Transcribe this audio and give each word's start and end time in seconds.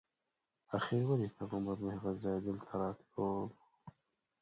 آخر 0.77 1.01
ولې 1.07 1.27
پیغمبر 1.37 1.77
له 1.85 1.91
هغه 1.95 2.11
ځایه 2.23 2.39
دلته 2.47 2.71
راتللو. 2.81 3.29